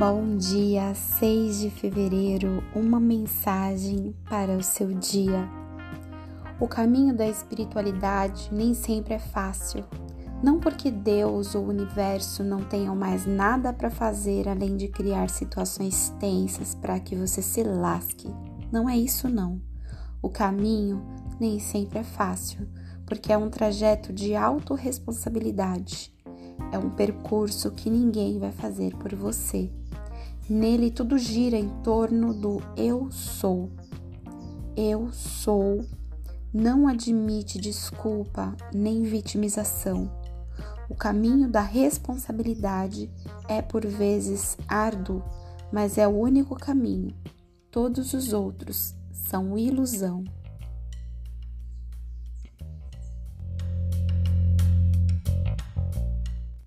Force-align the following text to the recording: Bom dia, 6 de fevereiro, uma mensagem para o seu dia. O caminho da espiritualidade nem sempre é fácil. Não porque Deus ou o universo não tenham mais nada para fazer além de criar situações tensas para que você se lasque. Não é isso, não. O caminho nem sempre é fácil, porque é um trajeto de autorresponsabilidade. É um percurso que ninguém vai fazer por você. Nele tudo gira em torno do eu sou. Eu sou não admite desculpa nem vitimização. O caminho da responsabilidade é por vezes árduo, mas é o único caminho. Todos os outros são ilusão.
Bom 0.00 0.38
dia, 0.38 0.94
6 0.94 1.60
de 1.60 1.68
fevereiro, 1.68 2.64
uma 2.74 2.98
mensagem 2.98 4.16
para 4.30 4.56
o 4.56 4.62
seu 4.62 4.94
dia. 4.94 5.46
O 6.58 6.66
caminho 6.66 7.14
da 7.14 7.28
espiritualidade 7.28 8.48
nem 8.50 8.72
sempre 8.72 9.12
é 9.12 9.18
fácil. 9.18 9.84
Não 10.42 10.58
porque 10.58 10.90
Deus 10.90 11.54
ou 11.54 11.66
o 11.66 11.68
universo 11.68 12.42
não 12.42 12.64
tenham 12.64 12.96
mais 12.96 13.26
nada 13.26 13.74
para 13.74 13.90
fazer 13.90 14.48
além 14.48 14.74
de 14.74 14.88
criar 14.88 15.28
situações 15.28 16.08
tensas 16.18 16.74
para 16.74 16.98
que 16.98 17.14
você 17.14 17.42
se 17.42 17.62
lasque. 17.62 18.34
Não 18.72 18.88
é 18.88 18.96
isso, 18.96 19.28
não. 19.28 19.60
O 20.22 20.30
caminho 20.30 21.04
nem 21.38 21.58
sempre 21.58 21.98
é 21.98 22.04
fácil, 22.04 22.66
porque 23.04 23.30
é 23.30 23.36
um 23.36 23.50
trajeto 23.50 24.14
de 24.14 24.34
autorresponsabilidade. 24.34 26.10
É 26.72 26.78
um 26.78 26.88
percurso 26.88 27.70
que 27.72 27.90
ninguém 27.90 28.38
vai 28.38 28.50
fazer 28.50 28.96
por 28.96 29.14
você. 29.14 29.70
Nele 30.50 30.90
tudo 30.90 31.16
gira 31.16 31.56
em 31.56 31.68
torno 31.80 32.34
do 32.34 32.60
eu 32.76 33.08
sou. 33.12 33.70
Eu 34.76 35.12
sou 35.12 35.84
não 36.52 36.88
admite 36.88 37.56
desculpa 37.56 38.56
nem 38.74 39.04
vitimização. 39.04 40.10
O 40.88 40.96
caminho 40.96 41.48
da 41.48 41.60
responsabilidade 41.60 43.08
é 43.48 43.62
por 43.62 43.86
vezes 43.86 44.58
árduo, 44.66 45.22
mas 45.72 45.96
é 45.96 46.08
o 46.08 46.18
único 46.18 46.56
caminho. 46.56 47.14
Todos 47.70 48.12
os 48.12 48.32
outros 48.32 48.92
são 49.12 49.56
ilusão. 49.56 50.24